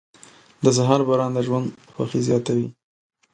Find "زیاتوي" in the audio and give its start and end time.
2.27-2.67